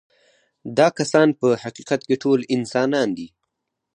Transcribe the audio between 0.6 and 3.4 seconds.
دا کسان په حقیقت کې ټول انسانان دي.